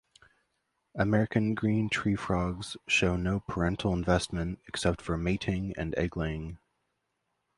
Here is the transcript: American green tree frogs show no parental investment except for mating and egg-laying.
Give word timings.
American 0.95 1.53
green 1.53 1.87
tree 1.87 2.15
frogs 2.15 2.75
show 2.87 3.15
no 3.15 3.39
parental 3.41 3.93
investment 3.93 4.57
except 4.67 4.99
for 4.99 5.15
mating 5.15 5.75
and 5.77 5.93
egg-laying. 5.95 6.57